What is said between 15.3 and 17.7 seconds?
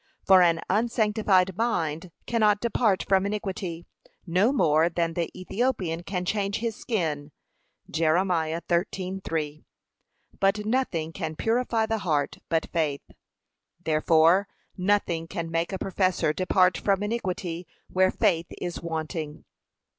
make a professor depart from iniquity